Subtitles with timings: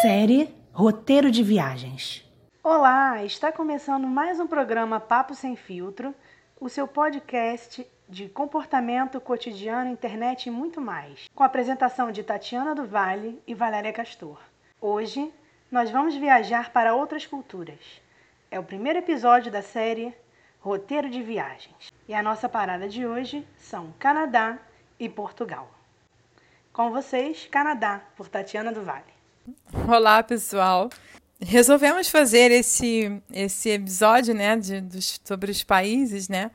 [0.00, 2.24] Série Roteiro de Viagens.
[2.62, 6.14] Olá, está começando mais um programa Papo Sem Filtro,
[6.60, 12.76] o seu podcast de comportamento cotidiano, internet e muito mais, com a apresentação de Tatiana
[12.76, 14.38] do Vale e Valéria Castor.
[14.80, 15.32] Hoje,
[15.68, 18.00] nós vamos viajar para outras culturas.
[18.52, 20.14] É o primeiro episódio da série
[20.60, 21.92] Roteiro de Viagens.
[22.06, 24.58] E a nossa parada de hoje são Canadá
[24.96, 25.68] e Portugal.
[26.72, 29.17] Com vocês, Canadá, por Tatiana do Vale.
[29.88, 30.90] Olá, pessoal.
[31.40, 36.50] Resolvemos fazer esse, esse episódio, né, de, dos, sobre os países, né,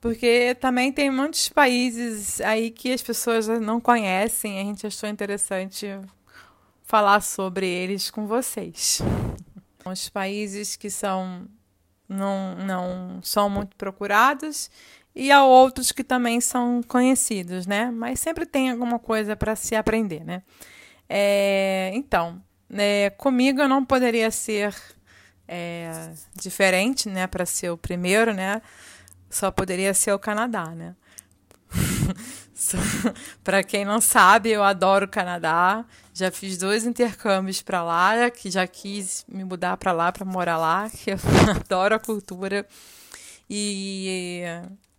[0.00, 4.60] porque também tem muitos países aí que as pessoas não conhecem.
[4.60, 5.86] A gente achou interessante
[6.84, 9.02] falar sobre eles com vocês.
[9.84, 11.46] Os países que são
[12.08, 14.70] não, não são muito procurados
[15.14, 17.90] e há outros que também são conhecidos, né?
[17.90, 20.42] Mas sempre tem alguma coisa para se aprender, né?
[21.08, 24.74] É, então, é, comigo eu não poderia ser
[25.46, 27.26] é, diferente, né?
[27.26, 28.60] Para ser o primeiro, né?
[29.30, 30.94] Só poderia ser o Canadá, né?
[33.44, 35.84] para quem não sabe, eu adoro o Canadá.
[36.12, 40.58] Já fiz dois intercâmbios para lá, que já quis me mudar para lá para morar
[40.58, 41.18] lá, que eu
[41.56, 42.66] adoro a cultura.
[43.48, 44.42] E,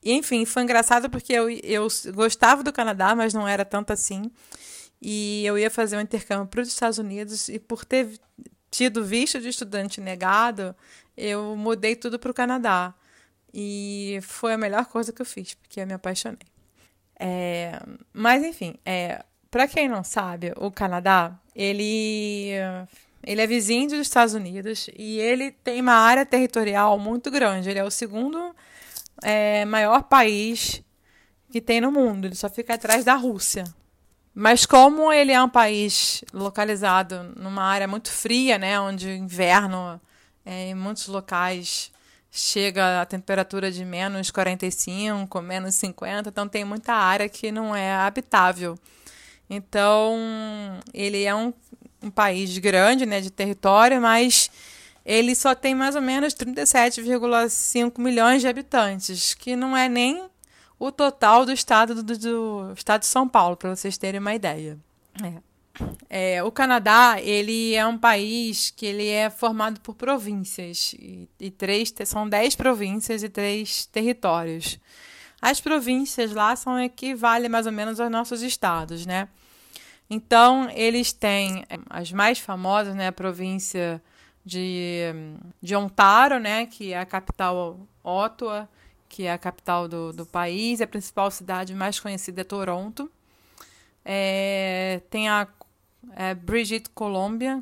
[0.03, 4.31] e, enfim, foi engraçado porque eu, eu gostava do Canadá, mas não era tanto assim.
[5.01, 8.19] E eu ia fazer um intercâmbio para os Estados Unidos e por ter
[8.69, 10.75] tido visto de estudante negado,
[11.15, 12.93] eu mudei tudo para o Canadá.
[13.53, 16.37] E foi a melhor coisa que eu fiz, porque eu me apaixonei.
[17.19, 17.79] É,
[18.13, 22.51] mas enfim, é, para quem não sabe, o Canadá, ele,
[23.23, 27.69] ele é vizinho dos Estados Unidos e ele tem uma área territorial muito grande.
[27.69, 28.55] Ele é o segundo
[29.23, 30.83] é, maior país
[31.51, 32.25] que tem no mundo.
[32.25, 33.63] Ele só fica atrás da Rússia.
[34.39, 39.99] Mas como ele é um país localizado numa área muito fria, né, onde o inverno
[40.45, 41.91] é, em muitos locais
[42.31, 47.93] chega a temperatura de menos 45, menos 50, então tem muita área que não é
[47.93, 48.79] habitável.
[49.49, 50.17] Então,
[50.93, 51.53] ele é um,
[52.01, 54.49] um país grande, né, de território, mas
[55.05, 60.29] ele só tem mais ou menos 37,5 milhões de habitantes, que não é nem
[60.79, 64.77] o total do estado do, do estado de São Paulo, para vocês terem uma ideia.
[65.21, 65.49] É.
[66.09, 71.51] É, o Canadá ele é um país que ele é formado por províncias e, e
[71.51, 74.79] três são dez províncias e três territórios.
[75.41, 79.29] As províncias lá são equivalem mais ou menos aos nossos estados, né?
[80.09, 83.07] Então eles têm as mais famosas, né?
[83.07, 84.01] A província
[84.43, 85.03] de,
[85.61, 86.65] de Ontário, né?
[86.65, 88.67] Que é a capital Ottawa,
[89.09, 90.79] que é a capital do, do país.
[90.79, 93.11] A principal cidade mais conhecida é Toronto.
[94.05, 95.47] É, tem a
[96.15, 97.61] é Brigitte Columbia,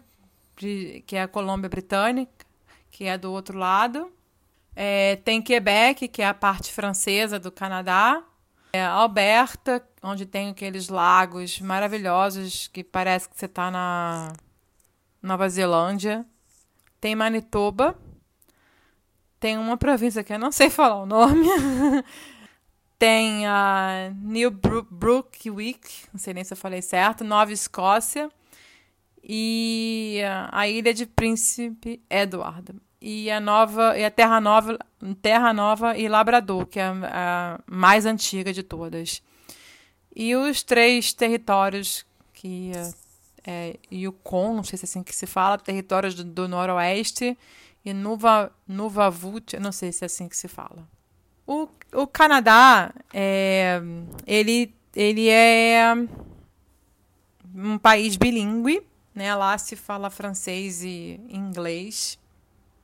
[0.55, 2.45] que é a Colômbia Britânica,
[2.91, 4.11] que é do outro lado.
[4.75, 8.23] É, tem Quebec, que é a parte francesa do Canadá.
[8.73, 14.33] É Alberta, onde tem aqueles lagos maravilhosos que parece que você está na
[15.21, 16.25] Nova Zelândia.
[16.99, 17.97] Tem Manitoba.
[19.39, 21.47] Tem uma província que eu não sei falar o nome.
[22.97, 28.29] Tem a New Brunswick, não sei nem se eu falei certo, Nova Escócia
[29.23, 30.21] e
[30.51, 34.79] a Ilha de Príncipe Edward e a nova e a Terra Nova,
[35.21, 39.21] Terra Nova e Labrador, que é a, a mais antiga de todas.
[40.15, 42.71] E os três territórios que
[43.45, 47.37] é, Yukon, não sei se é assim que se fala, territórios do, do Noroeste
[47.87, 50.85] e Nuva Nuvavut, não sei se é assim que se fala.
[51.45, 53.81] O, o Canadá, é,
[54.25, 55.93] ele, ele é
[57.55, 59.33] um país bilíngue, né?
[59.33, 62.19] Lá se fala francês e inglês,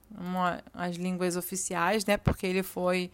[0.09, 2.16] uma, as línguas oficiais, né?
[2.16, 3.12] Porque ele foi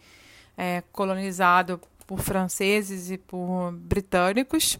[0.56, 4.78] é, colonizado por franceses e por britânicos.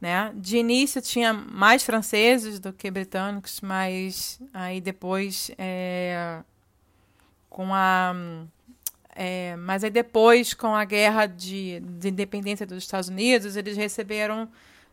[0.00, 0.32] Né?
[0.34, 6.40] De início tinha mais franceses do que britânicos, mas aí depois, é,
[7.50, 8.14] com a
[9.14, 14.48] é, mas aí depois, com a guerra de, de independência dos Estados Unidos, eles receberam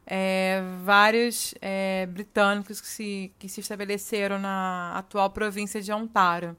[0.05, 6.57] é, vários é, britânicos que se, que se estabeleceram na atual província de Ontário.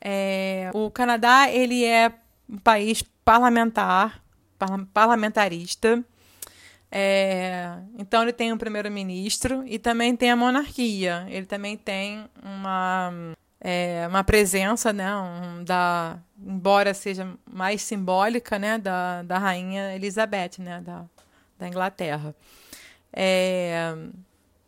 [0.00, 2.12] É, o Canadá ele é
[2.48, 4.22] um país parlamentar,
[4.92, 6.04] parlamentarista.
[6.90, 11.26] É, então ele tem um primeiro-ministro e também tem a monarquia.
[11.28, 13.12] Ele também tem uma
[13.60, 20.58] é, uma presença, né, um, da, embora seja mais simbólica, né, da, da rainha Elizabeth,
[20.58, 21.04] né, da,
[21.58, 22.34] da Inglaterra.
[23.12, 23.94] É,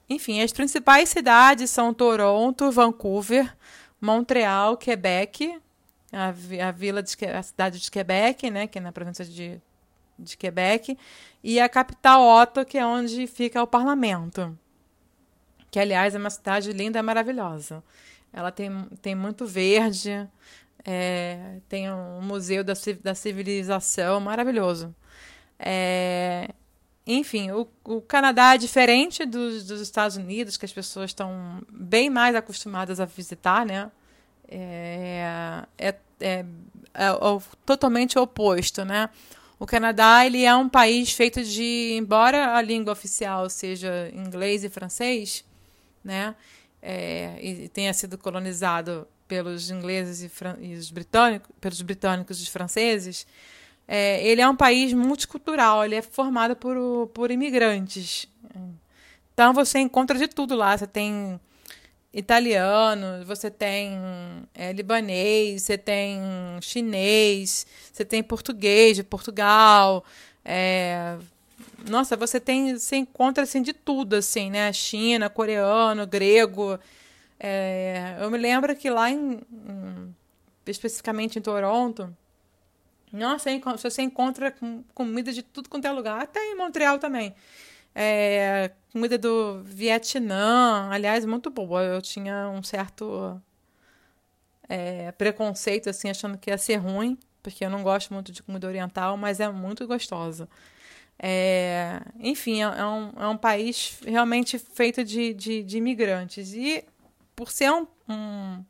[0.09, 3.57] enfim, as principais cidades são Toronto, Vancouver,
[4.01, 5.61] Montreal, Quebec,
[6.13, 6.29] a,
[6.69, 9.61] a vila de, a cidade de Quebec, né, que é na província de,
[10.21, 10.97] de Quebec,
[11.43, 14.57] e a capital Ottawa, que é onde fica o parlamento.
[15.71, 17.83] Que, aliás, é uma cidade linda e maravilhosa.
[18.33, 18.71] Ela tem,
[19.03, 20.29] tem muito verde,
[20.85, 24.95] é, tem um museu da, da civilização maravilhoso.
[25.59, 26.51] É,
[27.07, 32.09] enfim, o, o Canadá é diferente dos, dos Estados Unidos, que as pessoas estão bem
[32.09, 33.91] mais acostumadas a visitar, né?
[34.49, 36.45] É, é, é, é,
[36.95, 37.11] é
[37.65, 39.11] totalmente oposto, né?
[39.61, 44.71] O Canadá ele é um país feito de, embora a língua oficial seja inglês e
[44.71, 45.45] francês,
[46.03, 46.35] né?
[46.81, 50.31] É, e tenha sido colonizado pelos ingleses e,
[50.65, 53.27] e os britânicos, pelos britânicos e os franceses,
[53.87, 58.27] é, ele é um país multicultural, ele é formado por, por imigrantes.
[59.35, 60.77] Então você encontra de tudo lá.
[60.77, 61.39] Você tem
[62.13, 63.99] italiano, você tem
[64.55, 66.21] é, libanês, você tem
[66.61, 70.05] chinês, você tem português de Portugal.
[70.45, 71.17] É,
[71.89, 74.73] nossa, você tem, você encontra assim de tudo assim, né?
[74.73, 76.79] China, coreano, grego.
[77.39, 80.15] É, eu me lembro que lá em, em
[80.67, 82.15] especificamente em Toronto,
[83.13, 84.55] nossa, você encontra
[84.95, 87.35] comida de tudo quanto é lugar, até em Montreal também.
[87.95, 91.83] É, comida do Vietnã, aliás, muito boa.
[91.83, 93.41] Eu tinha um certo
[94.69, 98.67] é, preconceito, assim, achando que ia ser ruim, porque eu não gosto muito de comida
[98.67, 100.49] oriental, mas é muito gostosa.
[101.19, 106.55] É, enfim, é, é um, é um país realmente feito de, de, de imigrantes.
[106.55, 106.85] E
[107.37, 108.65] por ser um, um,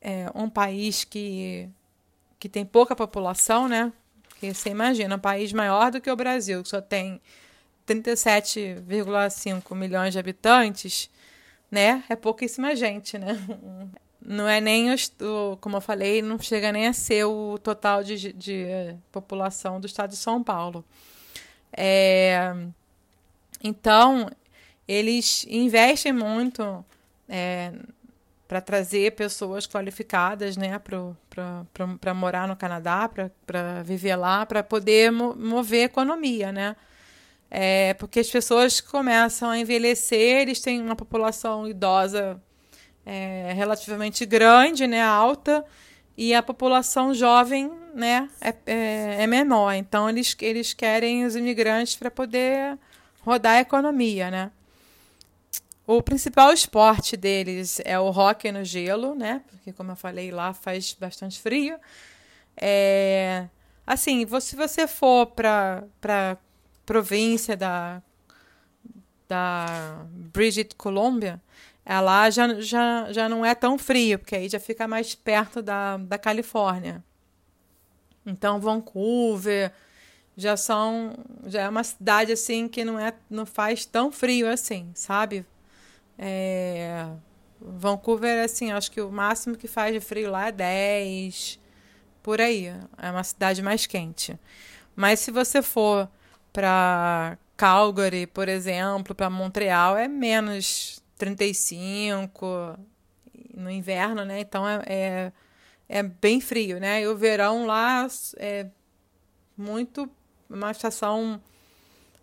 [0.00, 1.70] é, um país que
[2.38, 3.92] que tem pouca população, né?
[4.28, 7.20] Porque você imagina, um país maior do que o Brasil, que só tem
[7.86, 11.10] 37,5 milhões de habitantes,
[11.70, 12.02] né?
[12.08, 13.38] É pouquíssima gente, né?
[14.28, 18.32] Não é nem, o, como eu falei, não chega nem a ser o total de,
[18.32, 20.84] de eh, população do estado de São Paulo.
[21.72, 22.52] É,
[23.62, 24.28] então,
[24.88, 26.84] eles investem muito
[27.28, 27.72] é,
[28.48, 30.80] para trazer pessoas qualificadas né,
[32.00, 33.08] para morar no Canadá,
[33.46, 36.50] para viver lá, para poder mo mover a economia.
[36.50, 36.76] Né?
[37.50, 42.40] É, porque as pessoas começam a envelhecer, eles têm uma população idosa
[43.04, 45.64] é, relativamente grande, né, alta,
[46.16, 49.72] e a população jovem né, é, é, é menor.
[49.74, 52.78] Então, eles, eles querem os imigrantes para poder
[53.20, 54.30] rodar a economia.
[54.30, 54.50] Né?
[55.86, 59.42] O principal esporte deles é o hockey no gelo, né?
[59.48, 61.78] Porque, como eu falei, lá faz bastante frio.
[62.56, 63.46] É...
[63.86, 65.84] Assim, se você for para
[66.86, 68.02] província da,
[69.28, 71.42] da British Columbia,
[71.84, 75.98] lá já, já, já não é tão frio, porque aí já fica mais perto da,
[75.98, 77.04] da Califórnia.
[78.24, 79.72] Então, Vancouver
[80.36, 81.14] já são
[81.46, 85.46] já é uma cidade assim que não é não faz tão frio assim, sabe?
[86.18, 87.06] É,
[87.60, 91.58] Vancouver, assim, acho que o máximo que faz de frio lá é 10,
[92.22, 92.66] por aí.
[92.98, 94.38] É uma cidade mais quente.
[94.94, 96.08] Mas se você for
[96.56, 102.78] para Calgary, por exemplo, para Montreal, é menos 35
[103.54, 104.40] no inverno, né?
[104.40, 105.32] Então é, é,
[105.86, 107.02] é bem frio, né?
[107.02, 108.06] E o verão lá
[108.38, 108.68] é
[109.54, 110.08] muito
[110.48, 111.38] uma estação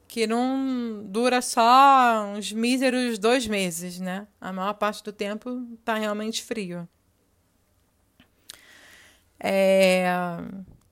[0.07, 4.27] que não dura só uns míseros dois meses, né?
[4.41, 6.89] A maior parte do tempo está realmente frio.
[9.39, 10.07] É,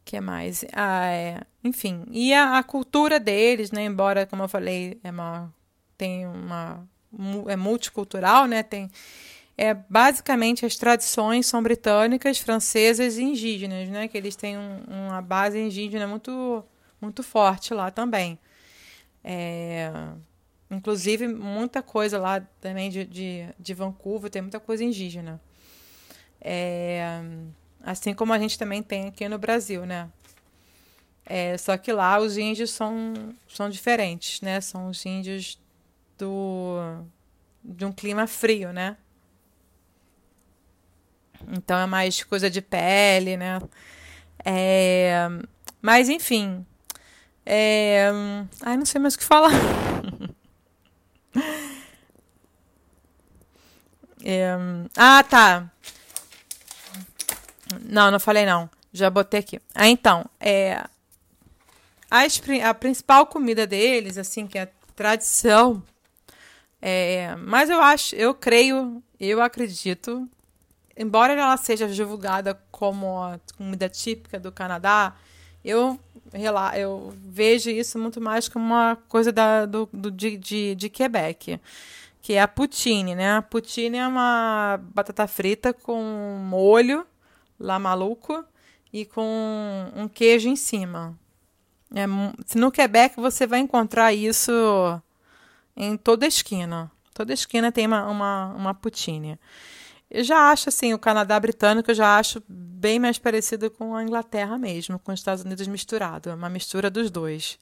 [0.05, 0.63] que mais?
[0.73, 3.83] Ah, é, enfim, e a, a, cultura deles, né?
[3.85, 5.53] Embora, como eu falei, é uma
[5.97, 6.87] tem uma
[7.47, 8.63] é multicultural, né?
[8.63, 8.89] Tem
[9.57, 14.07] é basicamente as tradições são britânicas, francesas e indígenas, né?
[14.07, 16.63] Que eles têm um, uma base indígena muito
[16.99, 18.39] muito forte lá também.
[19.23, 19.91] É,
[20.69, 25.41] inclusive, muita coisa lá também de, de, de Vancouver, tem muita coisa indígena.
[26.39, 27.21] É,
[27.83, 30.09] assim como a gente também tem aqui no Brasil, né?
[31.33, 33.13] É, só que lá os índios são,
[33.47, 34.59] são diferentes, né?
[34.59, 35.57] São os índios
[36.17, 37.05] do,
[37.63, 38.97] de um clima frio, né?
[41.47, 43.61] Então é mais coisa de pele, né?
[44.43, 45.29] É,
[45.81, 46.65] mas enfim,
[47.45, 48.09] é...
[48.61, 49.51] Ai, não sei mais o que falar.
[54.23, 54.55] É...
[54.95, 55.71] Ah, tá.
[57.83, 58.69] Não, não falei não.
[58.93, 59.59] Já botei aqui.
[59.73, 60.83] Ah, então, é...
[62.11, 62.23] A,
[62.69, 65.81] a principal comida deles, assim, que é a tradição
[66.81, 70.27] É, mas eu acho, eu creio, eu acredito,
[70.97, 75.15] embora ela seja divulgada como a comida típica do Canadá,
[75.63, 75.99] eu,
[76.75, 81.59] eu vejo isso muito mais como uma coisa da, do, do de, de, de Quebec
[82.21, 83.37] que é a poutine, né?
[83.37, 86.01] A poutine é uma batata frita com
[86.39, 87.05] molho
[87.59, 88.43] lá maluco
[88.93, 91.17] e com um queijo em cima.
[91.93, 92.05] É,
[92.55, 94.51] no Quebec você vai encontrar isso
[95.75, 96.91] em toda esquina.
[97.13, 99.37] Toda esquina tem uma, uma, uma poutine.
[100.09, 104.03] Eu já acho assim, o Canadá britânico eu já acho bem mais parecido com a
[104.03, 107.57] Inglaterra mesmo, com os Estados Unidos misturado, é uma mistura dos dois.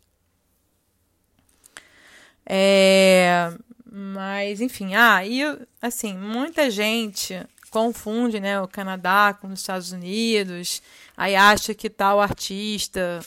[2.45, 3.53] É,
[3.91, 5.41] mas, enfim, ah, e
[5.79, 10.81] assim, muita gente confunde, né, o Canadá com os Estados Unidos,
[11.15, 13.19] aí acha que tal artista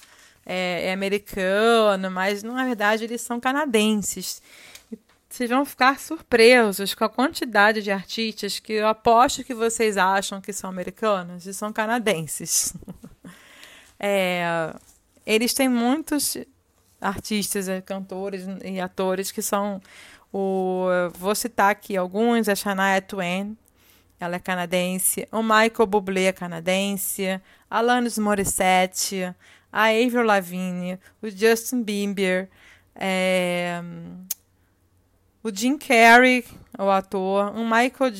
[0.45, 4.43] é, é americano, mas na verdade eles são canadenses.
[5.29, 10.41] Vocês vão ficar surpresos com a quantidade de artistas que eu aposto que vocês acham
[10.41, 12.75] que são americanos e são canadenses.
[13.99, 14.75] é,
[15.25, 16.37] eles têm muitos
[17.01, 19.81] artistas, cantores e atores que são
[20.33, 23.57] o, vou citar aqui alguns: a Shania Twain,
[24.19, 25.29] ela é canadense.
[25.31, 27.41] O Michael Bublé é canadense.
[27.69, 29.35] Alanis Morissette.
[29.73, 30.99] A Avril Lavigne.
[31.23, 32.49] O Justin Bieber.
[32.95, 33.83] É,
[35.43, 36.45] o Jim Carrey,
[36.79, 37.57] o ator.
[37.57, 38.13] O Michael,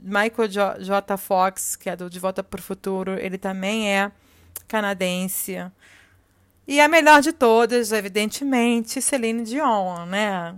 [0.00, 0.84] Michael J.
[0.84, 1.16] J.
[1.16, 4.12] Fox, que é do De Volta para o Futuro, ele também é
[4.68, 5.56] canadense.
[6.68, 10.54] E a melhor de todas, evidentemente, Celine Dion, né?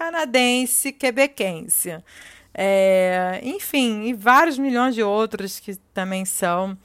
[0.00, 2.02] canadense, quebequense.
[2.54, 6.76] É, enfim, e vários milhões de outros que também são.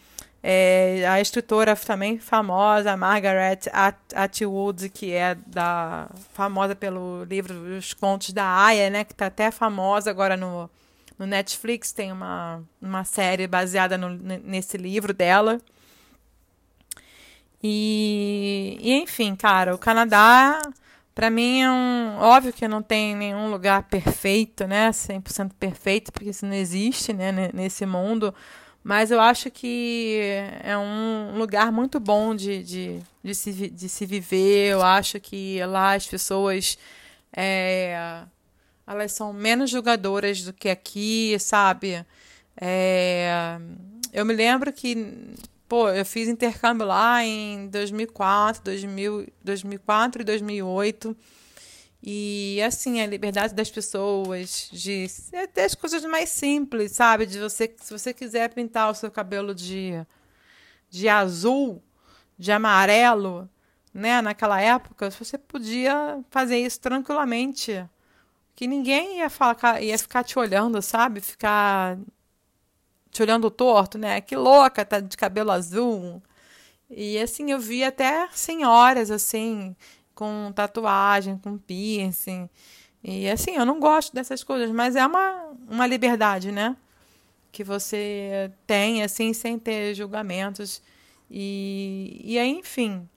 [0.47, 3.61] É, a escritora também famosa, Margaret
[4.13, 9.49] Atwood, que é da, famosa pelo livro Os Contos da Aya, né, que está até
[9.49, 10.69] famosa agora no,
[11.17, 15.59] no Netflix, tem uma, uma série baseada no, nesse livro dela.
[17.63, 20.61] E, e, enfim, cara, o Canadá
[21.15, 22.17] para mim é um.
[22.19, 24.91] Óbvio que não tem nenhum lugar perfeito, né?
[24.91, 27.49] 100% perfeito, porque isso não existe né?
[27.51, 28.31] nesse mundo.
[28.87, 30.19] Mas eu acho que
[30.63, 34.73] é um lugar muito bom de, de, de, se, de se viver.
[34.73, 36.77] Eu acho que lá as pessoas.
[37.35, 38.21] É,
[38.85, 42.05] elas são menos julgadoras do que aqui, sabe?
[42.61, 43.57] É,
[44.13, 45.33] eu me lembro que
[45.67, 51.17] Pô, eu fiz intercâmbio lá em 2004, 2000, 2004 e 2008.
[52.07, 57.25] E assim, a liberdade das pessoas, de até as coisas mais simples, sabe?
[57.25, 59.93] De você, se você quiser pintar o seu cabelo de,
[60.87, 61.81] de azul,
[62.37, 63.49] de amarelo,
[63.91, 64.21] né?
[64.21, 67.83] Naquela época, você podia fazer isso tranquilamente.
[68.55, 71.21] Que ninguém ia, falar, ia ficar te olhando, sabe?
[71.21, 71.97] Ficar
[73.09, 74.21] te olhando torto, né?
[74.21, 76.21] Que louca, tá de cabelo azul.
[76.89, 79.75] E assim, eu vi até senhoras assim,
[80.15, 82.49] com tatuagem, com piercing.
[83.03, 86.75] E assim, eu não gosto dessas coisas, mas é uma, uma liberdade, né?
[87.51, 90.81] Que você tem, assim, sem ter julgamentos.
[91.29, 93.07] E, e aí, enfim,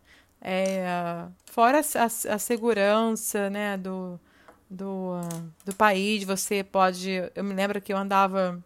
[0.41, 4.21] é, fora a, a, segurança, né, do,
[4.69, 5.21] do,
[5.65, 7.11] do país, você pode.
[7.35, 8.63] Eu me lembro que eu andava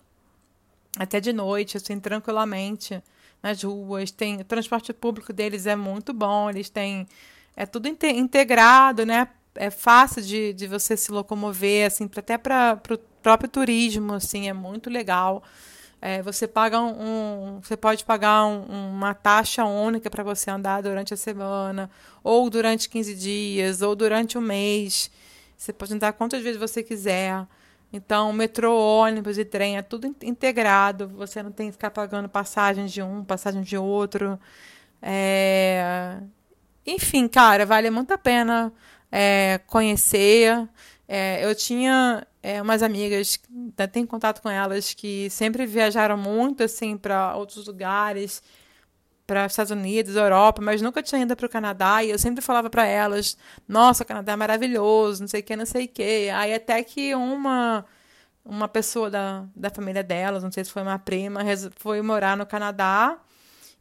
[0.98, 3.02] até de noite, assim, tranquilamente
[3.42, 4.10] nas ruas.
[4.10, 7.06] Tem, o transporte público deles é muito bom, eles têm.
[7.56, 9.28] É tudo integrado, né?
[9.54, 14.52] É fácil de, de você se locomover, assim, até para o próprio turismo, assim, é
[14.52, 15.42] muito legal.
[16.00, 20.82] É, você paga um, um, você pode pagar um, uma taxa única para você andar
[20.82, 21.88] durante a semana,
[22.24, 25.10] ou durante 15 dias, ou durante um mês.
[25.56, 27.46] Você pode andar quantas vezes você quiser.
[27.92, 31.08] Então, metrô, ônibus e trem é tudo integrado.
[31.10, 34.40] Você não tem que ficar pagando passagem de um, passagem de outro.
[35.00, 36.18] É...
[36.86, 38.72] Enfim, cara, vale muito a pena
[39.10, 40.68] é, conhecer.
[41.08, 46.62] É, eu tinha é, umas amigas, ainda tenho contato com elas, que sempre viajaram muito
[46.62, 48.42] assim para outros lugares
[49.26, 52.02] para Estados Unidos, Europa, mas nunca tinha ido para o Canadá.
[52.04, 53.36] E eu sempre falava para elas:
[53.68, 56.30] Nossa, o Canadá é maravilhoso, não sei o que, não sei o que.
[56.30, 57.84] Aí até que uma
[58.44, 61.40] uma pessoa da, da família delas, não sei se foi uma prima,
[61.76, 63.18] foi morar no Canadá.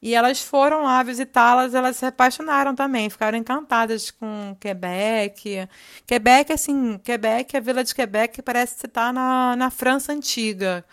[0.01, 5.67] E elas foram lá visitá-las, elas se apaixonaram também, ficaram encantadas com Quebec.
[6.07, 10.83] Quebec, assim, Quebec, a vila de Quebec parece que está na, na França antiga,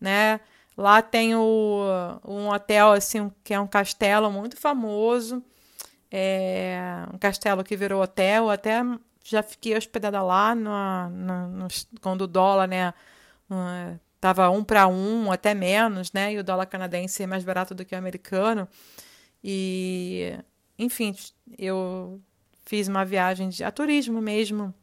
[0.00, 0.40] né?
[0.76, 1.84] Lá tem o,
[2.26, 5.42] um hotel, assim, que é um castelo muito famoso.
[6.10, 6.78] É
[7.12, 8.80] um castelo que virou hotel, até
[9.24, 11.68] já fiquei hospedada lá no, no, no
[12.00, 12.94] quando o dólar, né,
[14.20, 17.84] tava um para um, até menos, né, e o dólar canadense é mais barato do
[17.84, 18.68] que o americano.
[19.42, 20.38] E,
[20.78, 21.14] enfim,
[21.58, 22.20] eu
[22.64, 24.74] fiz uma viagem de, a turismo mesmo,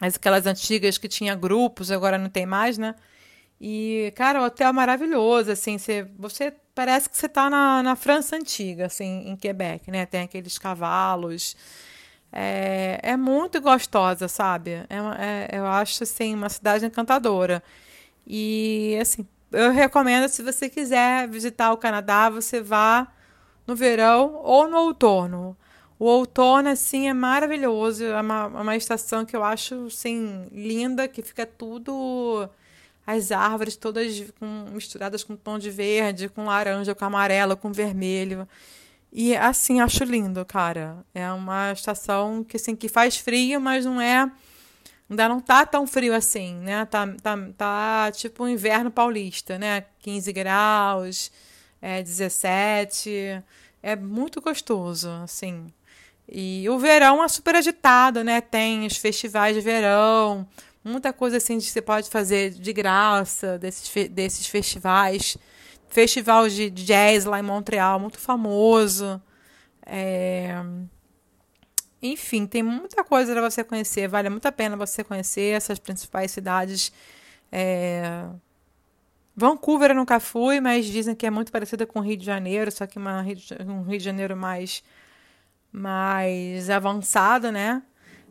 [0.00, 2.94] mas aquelas antigas que tinha grupos, agora não tem mais, né?
[3.60, 7.94] E, cara, o hotel é maravilhoso, assim, você, você parece que você está na, na
[7.94, 10.06] França antiga, assim, em Quebec, né?
[10.06, 11.54] Tem aqueles cavalos.
[12.32, 14.70] É, é muito gostosa, sabe?
[14.70, 14.86] É,
[15.18, 17.62] é, eu acho, assim, uma cidade encantadora.
[18.32, 23.08] E, assim, eu recomendo, se você quiser visitar o Canadá, você vá
[23.66, 25.56] no verão ou no outono.
[25.98, 28.04] O outono, assim, é maravilhoso.
[28.04, 32.48] É uma, uma estação que eu acho, assim, linda, que fica tudo
[33.04, 38.46] as árvores todas com, misturadas com tom de verde, com laranja, com amarelo, com vermelho.
[39.12, 41.04] E assim, acho lindo, cara.
[41.12, 44.30] É uma estação que assim que faz frio, mas não é
[45.10, 46.84] ainda não tá tão frio assim, né?
[46.86, 49.84] Tá, tá, tá tipo um inverno paulista, né?
[49.98, 51.32] 15 graus,
[51.82, 53.42] é 17.
[53.82, 55.72] É muito gostoso, assim.
[56.28, 58.40] E o verão é super agitado, né?
[58.40, 60.46] Tem os festivais de verão,
[60.84, 65.36] muita coisa assim que você pode fazer de graça desses, desses festivais.
[65.88, 69.20] Festival de jazz lá em Montreal, muito famoso.
[69.84, 70.54] É...
[72.02, 74.08] Enfim, tem muita coisa para você conhecer.
[74.08, 76.92] Vale muito a pena você conhecer essas principais cidades.
[77.52, 78.26] É...
[79.36, 82.70] Vancouver eu nunca fui, mas dizem que é muito parecida com o Rio de Janeiro,
[82.70, 83.24] só que uma,
[83.66, 84.82] um Rio de Janeiro mais,
[85.72, 87.82] mais avançado, né?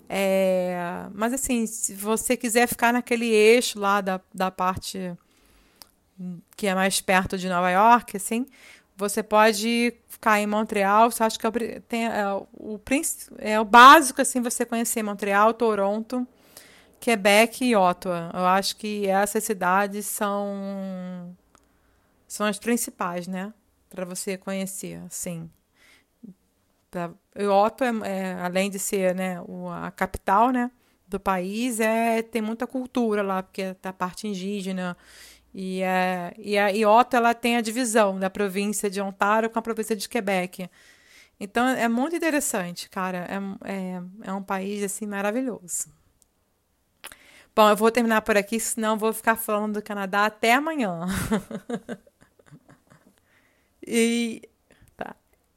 [0.07, 5.15] É, mas assim, se você quiser ficar naquele eixo lá da, da parte
[6.57, 8.45] que é mais perto de Nova York, assim,
[8.99, 11.09] você pode ficar em Montreal.
[11.09, 12.79] Você acha que é, tem, é, o,
[13.37, 16.27] é o básico assim você conhecer Montreal, Toronto,
[16.99, 18.29] Quebec e Ottawa.
[18.33, 21.35] Eu acho que essas cidades são
[22.27, 23.51] são as principais, né,
[23.89, 25.49] para você conhecer, assim.
[26.91, 30.69] Pra, Ottawa, é, é, além de ser né, o, a capital né,
[31.07, 34.95] do país, é, tem muita cultura lá, porque é a parte indígena.
[35.53, 39.57] E, é, e a e Ottawa ela tem a divisão da província de Ontário com
[39.57, 40.69] a província de Quebec.
[41.39, 43.27] Então é muito interessante, cara.
[43.29, 45.87] É, é, é um país assim maravilhoso.
[47.55, 51.05] Bom, eu vou terminar por aqui, senão vou ficar falando do Canadá até amanhã.
[53.85, 54.41] e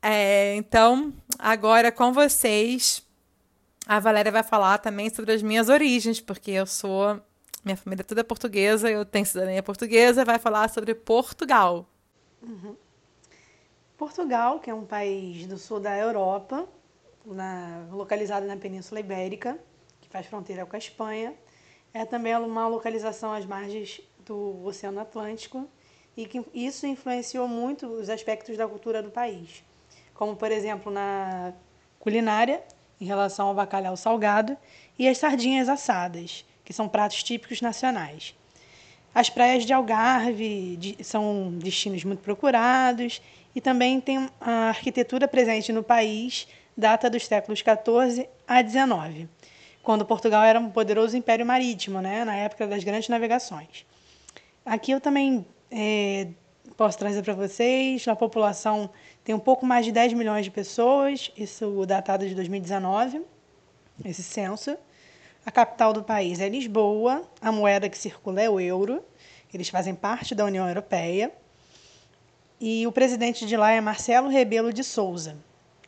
[0.02, 3.06] é, então, agora com vocês,
[3.86, 7.20] a Valéria vai falar também sobre as minhas origens, porque eu sou.
[7.64, 11.86] Minha família toda é portuguesa, eu tenho cidadania portuguesa, vai falar sobre Portugal.
[12.42, 12.76] Uhum.
[13.96, 16.68] Portugal, que é um país do sul da Europa,
[17.24, 19.58] na, localizado na Península Ibérica,
[20.00, 21.34] que faz fronteira com a Espanha,
[21.94, 25.68] é também uma localização às margens do Oceano Atlântico
[26.16, 29.62] e que isso influenciou muito os aspectos da cultura do país
[30.22, 31.52] como por exemplo na
[31.98, 32.62] culinária,
[33.00, 34.56] em relação ao bacalhau salgado,
[34.96, 38.34] e as sardinhas assadas, que são pratos típicos nacionais.
[39.14, 43.20] As praias de Algarve são destinos muito procurados
[43.54, 49.28] e também tem a arquitetura presente no país data dos séculos 14 a 19,
[49.82, 53.84] quando Portugal era um poderoso império marítimo, né, na época das grandes navegações.
[54.64, 56.28] Aqui eu também é,
[56.76, 58.88] posso trazer para vocês a população
[59.24, 63.22] tem um pouco mais de 10 milhões de pessoas, isso datado de 2019,
[64.04, 64.76] esse censo.
[65.44, 69.04] A capital do país é Lisboa, a moeda que circula é o euro,
[69.52, 71.32] eles fazem parte da União Europeia.
[72.60, 75.36] E o presidente de lá é Marcelo Rebelo de Souza.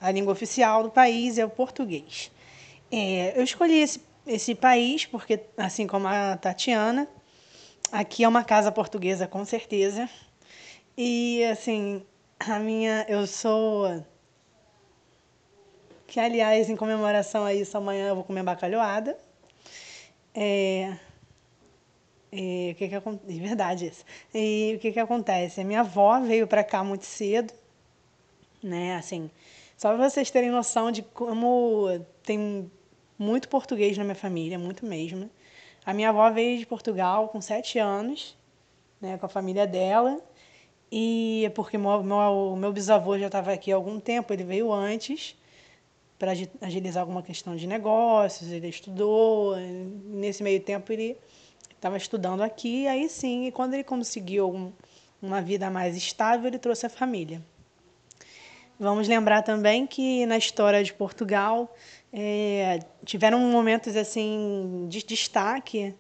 [0.01, 2.33] A língua oficial do país é o português.
[2.91, 7.09] É, eu escolhi esse, esse país porque, assim como a Tatiana,
[7.93, 10.11] aqui é uma casa portuguesa com certeza.
[10.97, 12.05] E, assim,
[12.41, 14.05] a minha, eu sou.
[16.09, 19.17] Que, aliás, em comemoração a isso, amanhã eu vou comer bacalhoada.
[20.35, 20.97] É,
[22.37, 23.33] e, o que que acontece?
[23.33, 24.05] De verdade isso.
[24.35, 25.61] E o que que acontece?
[25.61, 27.55] A minha avó veio para cá muito cedo,
[28.61, 28.97] né?
[28.97, 29.31] Assim,
[29.77, 31.87] só para vocês terem noção de como
[32.25, 32.71] tem
[33.17, 35.31] muito português na minha família, muito mesmo.
[35.87, 38.37] A minha avó veio de Portugal com sete anos,
[39.01, 40.21] né, com a família dela.
[40.91, 44.73] E é porque meu, meu, meu bisavô já estava aqui há algum tempo, ele veio
[44.73, 45.37] antes
[46.19, 51.17] para agilizar alguma questão de negócios, ele estudou, nesse meio tempo ele
[51.75, 54.73] estava estudando aqui, aí sim, e quando ele conseguiu um,
[55.21, 57.43] uma vida mais estável, ele trouxe a família.
[58.79, 61.73] Vamos lembrar também que na história de Portugal
[62.13, 65.95] é, tiveram momentos assim de destaque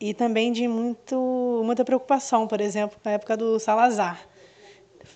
[0.00, 4.26] e também de muito, muita preocupação, por exemplo, na época do Salazar.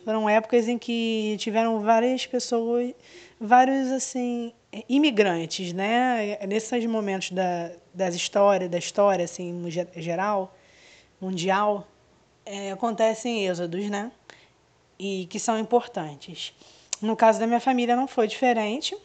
[0.04, 2.92] Foram épocas em que tiveram várias pessoas,
[3.40, 4.52] vários assim
[4.88, 6.38] imigrantes, né?
[6.46, 10.54] Nesses momentos da, das histórias, da história assim, no geral,
[11.20, 11.86] mundial,
[12.44, 14.10] é, acontecem êxodos, né?
[14.98, 16.54] E que são importantes.
[17.00, 18.96] No caso da minha família não foi diferente.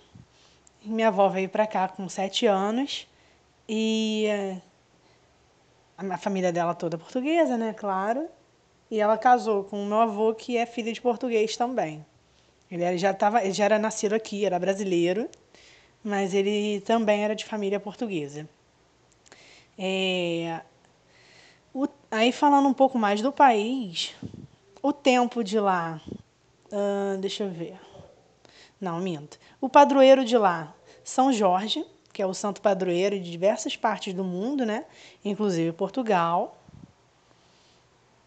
[0.84, 3.08] Minha avó veio para cá com sete anos
[3.70, 4.62] e é,
[5.98, 7.74] a família dela toda portuguesa, né?
[7.74, 8.28] Claro.
[8.90, 12.06] E ela casou com o meu avô, que é filho de português também.
[12.82, 15.30] Ele já, tava, ele já era nascido aqui, era brasileiro,
[16.04, 18.50] mas ele também era de família portuguesa.
[19.78, 20.62] É,
[21.72, 24.16] o, aí falando um pouco mais do país,
[24.82, 26.02] o tempo de lá,
[26.72, 27.80] uh, deixa eu ver.
[28.82, 29.38] Não, minto.
[29.62, 34.24] O padroeiro de lá, São Jorge, que é o santo padroeiro de diversas partes do
[34.24, 34.86] mundo, né?
[35.24, 36.58] inclusive Portugal.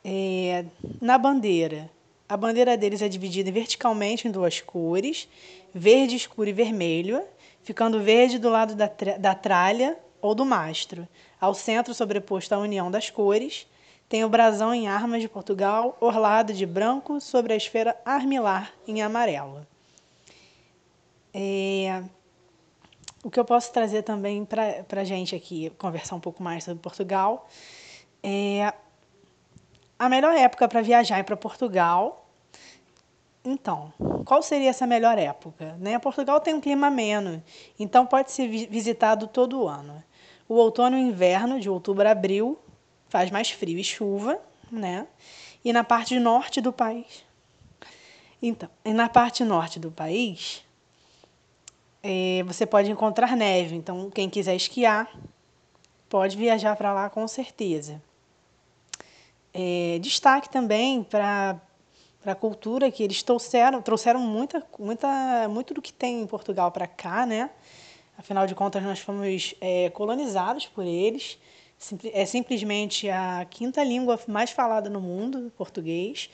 [0.05, 0.65] É,
[1.01, 1.91] na bandeira,
[2.29, 5.29] a bandeira deles é dividida verticalmente em duas cores,
[5.73, 7.23] verde escuro e vermelho,
[7.63, 11.07] ficando verde do lado da, da tralha ou do mastro.
[11.41, 13.67] Ao centro, sobreposto à união das cores,
[14.09, 19.03] tem o brasão em armas de Portugal, orlado de branco sobre a esfera armilar em
[19.03, 19.67] amarelo.
[21.35, 22.03] É,
[23.23, 26.81] o que eu posso trazer também para a gente aqui, conversar um pouco mais sobre
[26.81, 27.49] Portugal,
[28.23, 28.73] é
[29.99, 32.29] a melhor época para viajar é para Portugal.
[33.45, 33.93] Então,
[34.25, 35.77] qual seria essa melhor época?
[35.79, 35.99] Né?
[35.99, 37.43] Portugal tem um clima ameno,
[37.79, 40.03] então pode ser visitado todo o ano.
[40.49, 42.59] O outono e inverno, de outubro a abril,
[43.09, 45.07] faz mais frio e chuva, né?
[45.65, 47.25] E na parte norte do país.
[48.41, 50.65] Então, na parte norte do país,
[52.03, 53.75] é, você pode encontrar neve.
[53.75, 55.11] Então, quem quiser esquiar,
[56.09, 58.01] pode viajar para lá com certeza.
[59.59, 61.59] É, destaque também para
[62.27, 66.87] a cultura que eles trouxeram, trouxeram muita, muita, muito do que tem em Portugal para
[66.87, 67.49] cá, né?
[68.19, 71.39] Afinal de contas, nós fomos é, colonizados por eles.
[72.13, 76.31] É simplesmente a quinta língua mais falada no mundo, português.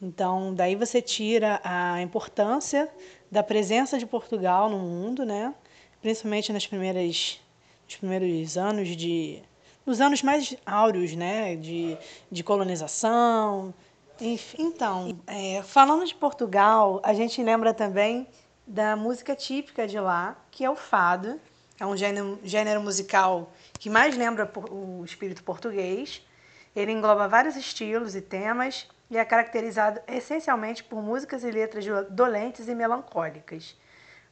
[0.00, 2.88] Então, daí você tira a importância
[3.30, 5.54] da presença de Portugal no mundo, né?
[6.00, 7.40] Principalmente nas primeiras,
[7.86, 9.42] nos primeiros anos de,
[9.86, 11.54] nos anos mais áureos, né?
[11.56, 11.96] De,
[12.30, 13.72] de colonização.
[14.20, 18.26] Enfim, então, é, falando de Portugal, a gente lembra também
[18.66, 21.40] da música típica de lá, que é o fado.
[21.78, 26.26] É um gênero, gênero musical que mais lembra o espírito português.
[26.74, 32.66] Ele engloba vários estilos e temas e é caracterizado essencialmente por músicas e letras dolentes
[32.66, 33.76] e melancólicas.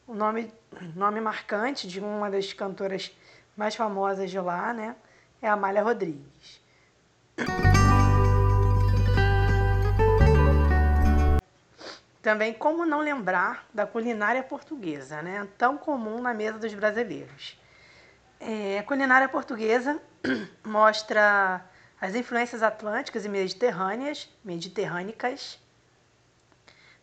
[0.06, 0.52] O nome,
[0.94, 3.12] nome marcante de uma das cantoras
[3.56, 4.96] mais famosas de lá né,
[5.44, 6.62] é Amália Rodrigues.
[12.22, 17.60] Também como não lembrar da culinária portuguesa, né, tão comum na mesa dos brasileiros.
[18.40, 20.00] É, a culinária portuguesa
[20.64, 21.62] mostra
[22.00, 25.58] as influências atlânticas e mediterrâneas, mediterrânicas,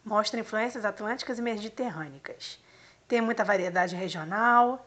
[0.03, 2.59] mostra influências atlânticas e mediterrânicas.
[3.07, 4.83] Tem muita variedade regional,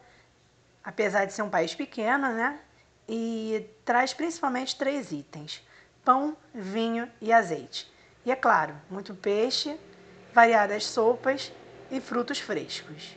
[0.83, 2.59] apesar de ser um país pequeno, né?
[3.07, 5.65] E traz principalmente três itens:
[6.03, 7.91] pão, vinho e azeite.
[8.25, 9.79] E é claro, muito peixe,
[10.33, 11.51] variadas sopas
[11.91, 13.15] e frutos frescos.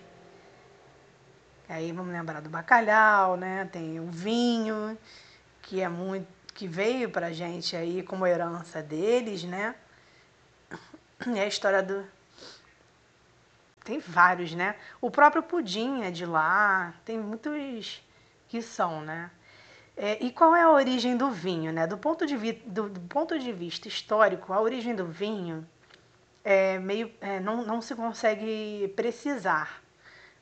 [1.69, 3.69] Aí vamos lembrar do bacalhau, né?
[3.71, 4.97] Tem o vinho,
[5.63, 9.77] que é muito que veio para a gente aí como herança deles, né?
[11.25, 12.05] E a história do.
[13.85, 14.75] Tem vários, né?
[15.01, 18.03] O próprio pudim é de lá, tem muitos
[18.49, 19.31] que são, né?
[19.99, 21.87] É, e qual é a origem do vinho, né?
[21.87, 22.53] Do ponto de, vi...
[22.53, 25.67] do, do ponto de vista histórico, a origem do vinho
[26.45, 29.83] é meio, é, não, não se consegue precisar.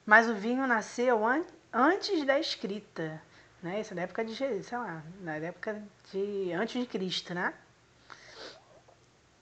[0.04, 1.42] Mas o vinho nasceu an
[1.72, 3.20] antes da escrita
[3.66, 3.80] né?
[3.80, 7.52] Isso é da época de, sei lá, na época de antes de Cristo, né?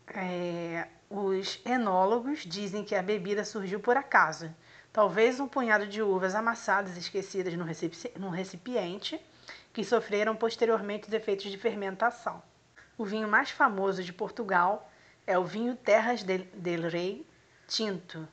[0.08, 4.54] É, os enólogos dizem que a bebida surgiu por acaso.
[4.92, 9.20] Talvez um punhado de uvas amassadas esquecidas num recipiente
[9.74, 12.40] que sofreram posteriormente os efeitos de fermentação.
[12.96, 14.88] O vinho mais famoso de Portugal
[15.26, 17.26] é o vinho Terras del, Rei
[17.66, 18.26] Tinto.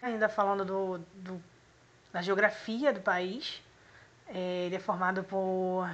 [0.00, 1.42] Ainda falando do, do,
[2.10, 3.62] da geografia do país,
[4.26, 5.86] é, ele é formado por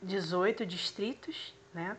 [0.00, 1.96] 18 distritos, né?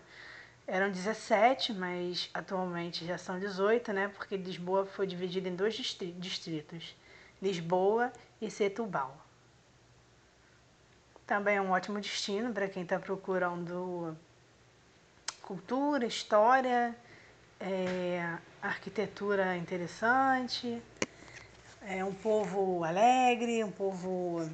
[0.66, 4.08] Eram 17, mas atualmente já são 18, né?
[4.08, 6.96] Porque Lisboa foi dividida em dois distritos,
[7.42, 9.31] Lisboa e Setúbal.
[11.32, 14.18] Também é um ótimo destino para quem está procurando
[15.42, 16.94] cultura, história,
[17.58, 20.84] é, arquitetura interessante.
[21.84, 24.46] É um povo alegre, um povo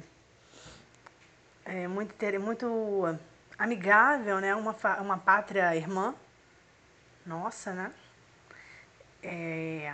[1.64, 3.18] é, muito, muito
[3.58, 4.54] amigável, né?
[4.54, 6.14] Uma, uma pátria irmã.
[7.26, 7.92] Nossa, né?
[9.20, 9.92] É,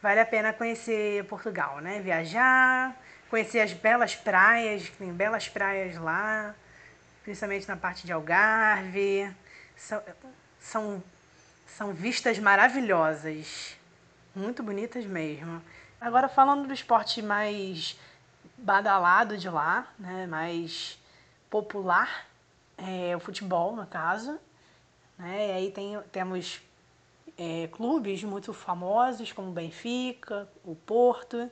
[0.00, 2.00] vale a pena conhecer Portugal, né?
[2.00, 2.96] Viajar,
[3.32, 6.54] conhecer as belas praias, tem belas praias lá,
[7.22, 9.34] principalmente na parte de Algarve.
[9.74, 10.02] São,
[10.60, 11.02] são,
[11.66, 13.74] são vistas maravilhosas,
[14.36, 15.62] muito bonitas mesmo.
[15.98, 17.98] Agora falando do esporte mais
[18.58, 20.98] badalado de lá, né, mais
[21.48, 22.26] popular,
[22.76, 24.38] é o futebol, no caso.
[25.16, 26.60] Né, e aí tem, temos
[27.38, 31.50] é, clubes muito famosos, como o Benfica, o Porto,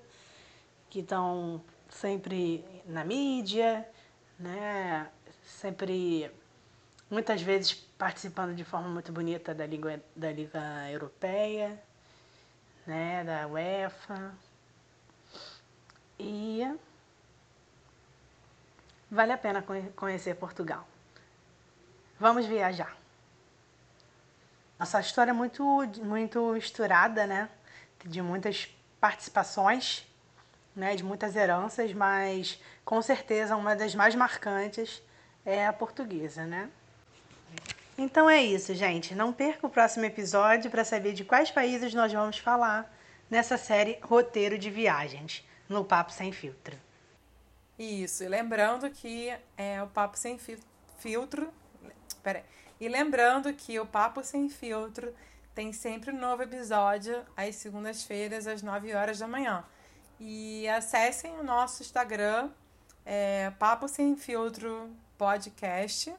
[0.91, 3.89] que estão sempre na mídia,
[4.39, 5.09] né,
[5.45, 6.31] sempre,
[7.11, 11.81] muitas vezes, participando de forma muito bonita da Liga, da Liga Europeia,
[12.87, 14.35] né, da UEFA.
[16.19, 16.67] E
[19.11, 19.65] Vale a pena
[19.97, 20.87] conhecer Portugal.
[22.19, 22.97] Vamos viajar.
[24.79, 25.65] Nossa história é muito,
[26.05, 27.51] muito misturada, né?
[28.05, 28.69] De muitas
[29.01, 30.07] participações,
[30.81, 30.97] né?
[30.97, 35.01] De muitas heranças, mas com certeza uma das mais marcantes
[35.45, 36.69] é a portuguesa, né?
[37.97, 39.15] Então é isso, gente.
[39.15, 42.91] Não perca o próximo episódio para saber de quais países nós vamos falar
[43.29, 46.77] nessa série Roteiro de Viagens, no Papo Sem Filtro.
[47.79, 50.39] Isso, e lembrando que é o Papo Sem
[50.99, 51.53] Filtro.
[52.23, 52.43] Peraí.
[52.81, 55.15] E lembrando que o Papo Sem Filtro
[55.55, 59.63] tem sempre um novo episódio às segundas-feiras, às 9 horas da manhã.
[60.23, 62.51] E acessem o nosso Instagram,
[63.07, 66.15] é, Papo Sem Filtro Podcast,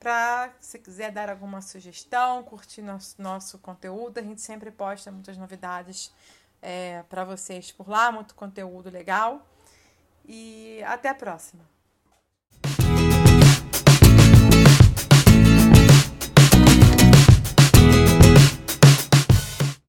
[0.00, 4.18] para se quiser dar alguma sugestão, curtir nosso, nosso conteúdo.
[4.18, 6.10] A gente sempre posta muitas novidades
[6.62, 9.46] é, para vocês por lá, muito conteúdo legal.
[10.24, 11.75] E até a próxima!